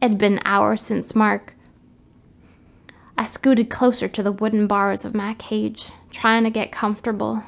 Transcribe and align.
It'd 0.00 0.16
been 0.16 0.40
hours 0.44 0.82
since 0.82 1.16
Mark. 1.16 1.54
I 3.16 3.26
scooted 3.26 3.68
closer 3.68 4.06
to 4.06 4.22
the 4.22 4.30
wooden 4.30 4.68
bars 4.68 5.04
of 5.04 5.12
my 5.12 5.34
cage, 5.34 5.90
trying 6.12 6.44
to 6.44 6.50
get 6.50 6.70
comfortable. 6.70 7.42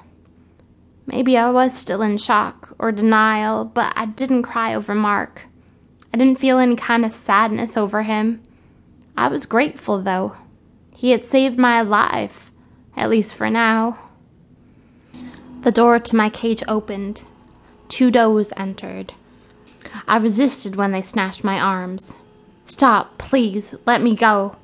Maybe 1.06 1.38
I 1.38 1.50
was 1.50 1.72
still 1.72 2.02
in 2.02 2.18
shock 2.18 2.74
or 2.76 2.90
denial, 2.90 3.64
but 3.64 3.92
I 3.94 4.06
didn't 4.06 4.42
cry 4.42 4.74
over 4.74 4.96
Mark. 4.96 5.46
I 6.12 6.18
didn't 6.18 6.40
feel 6.40 6.58
any 6.58 6.74
kind 6.74 7.04
of 7.04 7.12
sadness 7.12 7.76
over 7.76 8.02
him. 8.02 8.42
I 9.16 9.28
was 9.28 9.46
grateful, 9.46 10.02
though. 10.02 10.34
He 10.92 11.12
had 11.12 11.24
saved 11.24 11.56
my 11.56 11.82
life, 11.82 12.50
at 12.96 13.10
least 13.10 13.34
for 13.34 13.48
now. 13.48 13.96
The 15.62 15.70
door 15.70 16.00
to 16.00 16.16
my 16.16 16.30
cage 16.30 16.64
opened. 16.66 17.22
Two 17.88 18.10
does 18.10 18.52
entered. 18.56 19.14
I 20.08 20.16
resisted 20.16 20.74
when 20.74 20.90
they 20.90 21.02
snatched 21.02 21.44
my 21.44 21.60
arms. 21.60 22.14
Stop, 22.70 23.18
please, 23.18 23.74
let 23.84 24.00
me 24.00 24.14
go. 24.14 24.54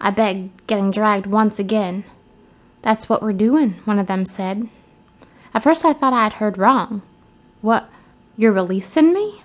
I 0.00 0.10
begged, 0.10 0.66
getting 0.66 0.90
dragged 0.90 1.26
once 1.26 1.60
again. 1.60 2.02
That's 2.82 3.08
what 3.08 3.22
we're 3.22 3.32
doing, 3.32 3.74
one 3.84 4.00
of 4.00 4.08
them 4.08 4.26
said. 4.26 4.68
At 5.54 5.62
first 5.62 5.84
I 5.84 5.92
thought 5.92 6.12
I 6.12 6.24
had 6.24 6.32
heard 6.34 6.58
wrong. 6.58 7.02
What, 7.60 7.88
you're 8.36 8.50
releasing 8.50 9.14
me? 9.14 9.42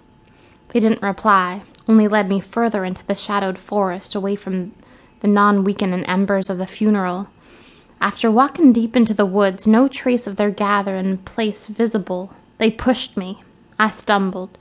They 0.70 0.80
didn't 0.80 1.04
reply, 1.04 1.62
only 1.88 2.08
led 2.08 2.30
me 2.30 2.42
further 2.42 2.84
into 2.84 3.06
the 3.06 3.14
shadowed 3.14 3.60
forest 3.60 4.16
away 4.16 4.36
from 4.36 4.74
the 5.20 5.28
non 5.28 5.64
weakening 5.64 6.04
embers 6.06 6.50
of 6.50 6.58
the 6.58 6.66
funeral. 6.66 7.28
After 8.02 8.32
walking 8.32 8.74
deep 8.74 8.96
into 8.96 9.14
the 9.14 9.24
woods, 9.24 9.68
no 9.68 9.88
trace 9.88 10.26
of 10.26 10.36
their 10.36 10.50
gathering 10.50 11.20
place 11.20 11.68
visible, 11.68 12.34
they 12.58 12.72
pushed 12.72 13.18
me. 13.18 13.44
I 13.78 13.92
stumbled. 13.92 14.58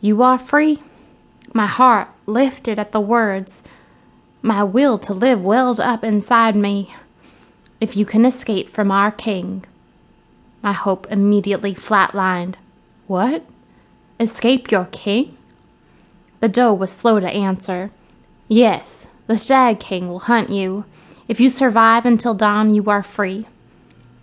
You 0.00 0.22
are 0.22 0.38
free? 0.38 0.84
My 1.52 1.66
heart 1.66 2.08
lifted 2.26 2.78
at 2.78 2.92
the 2.92 3.00
words. 3.00 3.62
My 4.42 4.62
will 4.62 4.98
to 4.98 5.12
live 5.12 5.44
welled 5.44 5.80
up 5.80 6.02
inside 6.02 6.56
me. 6.56 6.94
If 7.80 7.96
you 7.96 8.06
can 8.06 8.24
escape 8.24 8.68
from 8.68 8.90
our 8.90 9.10
king, 9.10 9.64
my 10.62 10.72
hope 10.72 11.06
immediately 11.10 11.74
flatlined. 11.74 12.54
What? 13.06 13.44
Escape 14.18 14.70
your 14.70 14.86
king? 14.86 15.36
The 16.40 16.48
doe 16.48 16.72
was 16.72 16.90
slow 16.90 17.20
to 17.20 17.28
answer. 17.28 17.90
Yes, 18.48 19.06
the 19.26 19.38
stag 19.38 19.80
king 19.80 20.08
will 20.08 20.20
hunt 20.20 20.50
you. 20.50 20.84
If 21.28 21.40
you 21.40 21.48
survive 21.48 22.04
until 22.04 22.34
dawn, 22.34 22.74
you 22.74 22.84
are 22.90 23.02
free. 23.02 23.46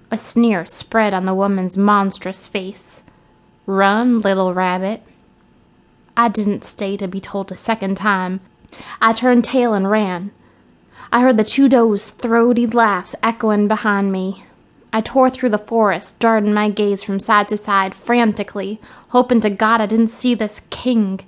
A 0.10 0.17
sneer 0.17 0.66
spread 0.66 1.14
on 1.14 1.26
the 1.26 1.34
woman's 1.34 1.78
monstrous 1.78 2.45
face. 2.48 3.02
Run, 3.66 4.20
little 4.20 4.54
rabbit. 4.54 5.02
I 6.22 6.27
didn't 6.27 6.66
stay 6.66 6.97
to 6.97 7.08
be 7.08 7.19
told 7.19 7.52
a 7.52 7.58
second 7.58 7.97
time. 7.97 8.41
I 9.02 9.11
turned 9.11 9.44
tail 9.44 9.73
and 9.73 9.89
ran. 9.89 10.30
I 11.11 11.22
heard 11.22 11.36
the 11.36 11.44
two 11.44 11.67
does' 11.67 12.11
throaty 12.11 12.67
laughs 12.67 13.16
echoing 13.23 13.67
behind 13.67 14.11
me. 14.11 14.44
I 14.94 15.02
tore 15.02 15.31
through 15.31 15.49
the 15.49 15.58
forest, 15.58 16.19
darting 16.19 16.53
my 16.53 16.69
gaze 16.69 17.02
from 17.02 17.19
side 17.19 17.49
to 17.49 17.58
side 17.58 17.95
frantically, 17.95 18.80
hoping 19.08 19.39
to 19.39 19.49
God 19.49 19.81
I 19.81 19.88
didn't 19.88 20.09
see 20.09 20.36
this 20.36 20.61
king. 20.69 21.22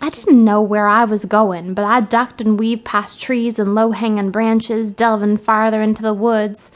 I 0.00 0.10
didn't 0.10 0.44
know 0.44 0.60
where 0.60 0.88
I 0.88 1.04
was 1.04 1.24
going, 1.24 1.72
but 1.72 1.84
I 1.84 2.00
ducked 2.00 2.40
and 2.40 2.58
weaved 2.58 2.84
past 2.84 3.20
trees 3.20 3.56
and 3.56 3.76
low 3.76 3.92
hanging 3.92 4.32
branches, 4.32 4.90
delving 4.90 5.36
farther 5.36 5.80
into 5.80 6.02
the 6.02 6.12
woods. 6.12 6.72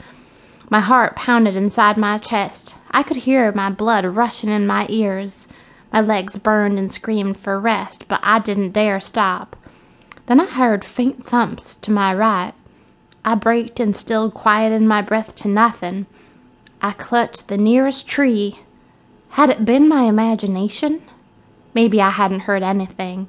My 0.69 0.79
heart 0.79 1.17
pounded 1.17 1.57
inside 1.57 1.97
my 1.97 2.19
chest. 2.19 2.75
I 2.89 3.03
could 3.03 3.17
hear 3.17 3.51
my 3.51 3.69
blood 3.69 4.05
rushing 4.05 4.49
in 4.49 4.65
my 4.65 4.85
ears. 4.87 5.49
My 5.91 6.01
legs 6.01 6.37
burned 6.37 6.79
and 6.79 6.91
screamed 6.91 7.37
for 7.37 7.59
rest, 7.59 8.07
but 8.07 8.19
I 8.23 8.39
didn't 8.39 8.71
dare 8.71 9.01
stop. 9.01 9.55
Then 10.27 10.39
I 10.39 10.45
heard 10.45 10.85
faint 10.85 11.25
thumps 11.25 11.75
to 11.75 11.91
my 11.91 12.13
right. 12.13 12.53
I 13.25 13.35
braked 13.35 13.79
and 13.79 13.95
still 13.95 14.31
quieted 14.31 14.81
my 14.81 15.01
breath 15.01 15.35
to 15.35 15.47
nothing. 15.47 16.05
I 16.81 16.91
clutched 16.91 17.47
the 17.47 17.57
nearest 17.57 18.07
tree. 18.07 18.59
Had 19.31 19.49
it 19.49 19.65
been 19.65 19.87
my 19.87 20.03
imagination? 20.03 21.01
Maybe 21.73 22.01
I 22.01 22.09
hadn't 22.09 22.41
heard 22.41 22.63
anything. 22.63 23.27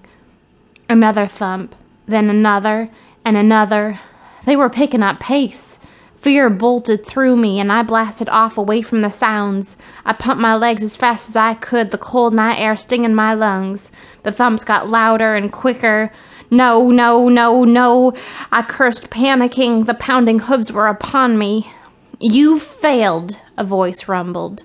Another 0.89 1.27
thump, 1.27 1.75
then 2.07 2.31
another, 2.31 2.89
and 3.25 3.37
another. 3.37 4.01
They 4.45 4.57
were 4.57 4.71
picking 4.71 5.03
up 5.03 5.21
pace. 5.21 5.79
Fear 6.23 6.51
bolted 6.51 7.05
through 7.05 7.35
me, 7.35 7.59
and 7.59 7.73
I 7.73 7.83
blasted 7.83 8.29
off 8.29 8.57
away 8.57 8.81
from 8.83 9.01
the 9.01 9.11
sounds. 9.11 9.77
I 10.05 10.13
pumped 10.13 10.41
my 10.41 10.55
legs 10.55 10.85
as 10.85 10.95
fast 10.95 11.29
as 11.29 11.35
I 11.35 11.55
could, 11.55 11.91
the 11.91 11.99
cold 11.99 12.33
night 12.33 12.61
air 12.61 12.77
stinging 12.77 13.13
my 13.13 13.35
lungs. 13.35 13.91
The 14.23 14.31
thumps 14.31 14.63
got 14.63 14.89
louder 14.89 15.35
and 15.35 15.51
quicker. 15.51 16.13
No, 16.49 16.93
no, 16.93 17.29
no, 17.29 17.65
no. 17.65 18.13
I 18.53 18.63
cursed, 18.63 19.11
panicking. 19.11 19.87
The 19.87 19.95
pounding 19.95 20.39
hooves 20.39 20.71
were 20.71 20.87
upon 20.87 21.39
me. 21.39 21.73
You 22.21 22.61
failed, 22.61 23.41
a 23.59 23.65
voice 23.65 24.07
rumbled. 24.07 24.63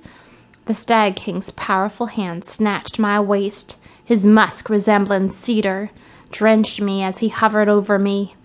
The 0.65 0.75
Stag 0.75 1.15
King's 1.15 1.49
powerful 1.49 2.05
hand 2.05 2.45
snatched 2.45 2.99
my 2.99 3.19
waist, 3.19 3.77
his 4.05 4.27
musk 4.27 4.69
resembling 4.69 5.29
cedar, 5.29 5.89
drenched 6.29 6.81
me 6.81 7.01
as 7.01 7.17
he 7.17 7.29
hovered 7.29 7.67
over 7.67 7.97
me. 7.97 8.35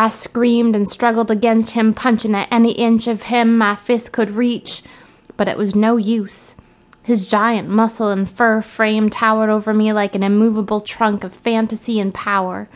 I 0.00 0.08
screamed 0.08 0.74
and 0.74 0.88
struggled 0.88 1.30
against 1.30 1.72
him, 1.72 1.92
punching 1.92 2.34
at 2.34 2.48
any 2.50 2.72
inch 2.72 3.06
of 3.06 3.24
him 3.24 3.58
my 3.58 3.76
fist 3.76 4.12
could 4.12 4.30
reach, 4.30 4.82
but 5.36 5.46
it 5.46 5.58
was 5.58 5.74
no 5.74 5.98
use. 5.98 6.54
His 7.02 7.26
giant 7.26 7.68
muscle 7.68 8.08
and 8.08 8.26
fur 8.26 8.62
frame 8.62 9.10
towered 9.10 9.50
over 9.50 9.74
me 9.74 9.92
like 9.92 10.14
an 10.14 10.22
immovable 10.22 10.80
trunk 10.80 11.22
of 11.22 11.34
fantasy 11.34 12.00
and 12.00 12.14
power. 12.14 12.66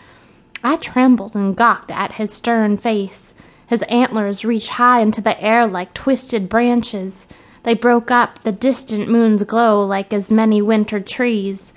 I 0.62 0.76
trembled 0.76 1.34
and 1.34 1.56
gawked 1.56 1.90
at 1.90 2.12
his 2.12 2.30
stern 2.30 2.76
face. 2.76 3.32
His 3.68 3.80
antlers 3.84 4.44
reached 4.44 4.76
high 4.76 5.00
into 5.00 5.22
the 5.22 5.42
air 5.42 5.66
like 5.66 5.94
twisted 5.94 6.50
branches. 6.50 7.26
They 7.62 7.72
broke 7.72 8.10
up 8.10 8.40
the 8.40 8.52
distant 8.52 9.08
moon's 9.08 9.44
glow 9.44 9.82
like 9.82 10.12
as 10.12 10.30
many 10.30 10.60
winter 10.60 11.00
trees. 11.00 11.72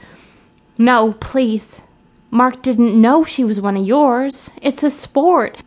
No, 0.78 1.14
please. 1.22 1.84
Mark 2.30 2.62
didn't 2.62 3.00
know 3.00 3.24
she 3.24 3.44
was 3.44 3.62
one 3.62 3.78
of 3.78 3.86
yours. 3.86 4.52
It's 4.62 4.84
a 4.84 4.90
sport. 4.90 5.58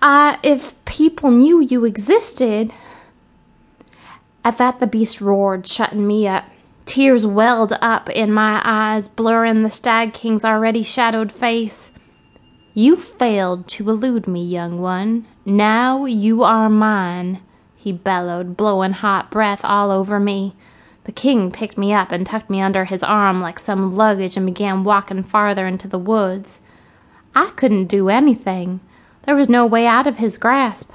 Uh, 0.00 0.36
if 0.42 0.72
people 0.84 1.30
knew 1.30 1.60
you 1.60 1.84
existed. 1.84 2.72
At 4.44 4.58
that, 4.58 4.80
the 4.80 4.86
beast 4.86 5.20
roared, 5.20 5.66
shutting 5.66 6.06
me 6.06 6.26
up. 6.26 6.44
Tears 6.86 7.26
welled 7.26 7.76
up 7.80 8.08
in 8.10 8.32
my 8.32 8.62
eyes, 8.64 9.08
blurring 9.08 9.62
the 9.62 9.70
Stag 9.70 10.14
King's 10.14 10.44
already 10.44 10.82
shadowed 10.84 11.32
face. 11.32 11.90
You 12.72 12.96
failed 12.96 13.66
to 13.68 13.90
elude 13.90 14.28
me, 14.28 14.44
young 14.44 14.80
one. 14.80 15.26
Now 15.44 16.04
you 16.04 16.44
are 16.44 16.68
mine, 16.68 17.40
he 17.74 17.90
bellowed, 17.90 18.56
blowing 18.56 18.92
hot 18.92 19.30
breath 19.30 19.64
all 19.64 19.90
over 19.90 20.20
me. 20.20 20.54
The 21.06 21.12
king 21.12 21.52
picked 21.52 21.78
me 21.78 21.92
up 21.92 22.10
and 22.10 22.26
tucked 22.26 22.50
me 22.50 22.60
under 22.60 22.84
his 22.84 23.04
arm 23.04 23.40
like 23.40 23.60
some 23.60 23.92
luggage 23.92 24.36
and 24.36 24.44
began 24.44 24.82
walking 24.82 25.22
farther 25.22 25.64
into 25.64 25.86
the 25.86 26.00
woods. 26.00 26.60
I 27.32 27.52
couldn't 27.54 27.86
do 27.86 28.08
anything. 28.08 28.80
There 29.22 29.36
was 29.36 29.48
no 29.48 29.66
way 29.66 29.86
out 29.86 30.08
of 30.08 30.16
his 30.16 30.36
grasp. 30.36 30.90